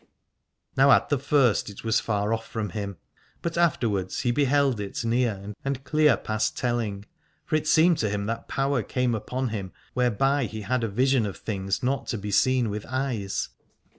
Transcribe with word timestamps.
Now 0.75 0.89
at 0.93 1.09
the 1.09 1.19
first 1.19 1.69
it 1.69 1.83
was 1.83 1.99
far 1.99 2.33
off 2.33 2.47
from 2.47 2.69
him, 2.69 2.97
but 3.43 3.55
afterwards 3.55 4.21
he 4.21 4.31
beheld 4.31 4.79
it 4.79 5.05
near 5.05 5.53
and 5.63 5.83
clear 5.83 6.17
past 6.17 6.57
telling, 6.57 7.05
for 7.45 7.55
it 7.55 7.67
seemed 7.67 7.99
to 7.99 8.09
him 8.09 8.25
that 8.25 8.47
power 8.47 8.81
came 8.81 9.13
upon 9.13 9.49
him 9.49 9.71
whereby 9.93 10.45
he 10.45 10.61
had 10.61 10.83
vision 10.83 11.27
of 11.27 11.37
things 11.37 11.83
not 11.83 12.07
to 12.07 12.17
be 12.17 12.31
seen 12.31 12.71
with 12.71 12.83
eyes. 12.89 13.49